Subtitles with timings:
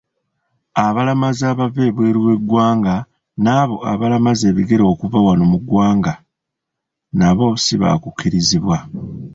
[0.85, 2.95] Abalamazi abava ebweru w’eggwanga
[3.43, 6.13] n’abo abalamaza ebigere okuva wano mu ggwanga,
[7.17, 8.77] nabo sibaakukkirizibwa.